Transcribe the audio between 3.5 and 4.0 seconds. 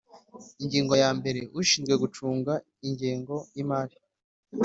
y imari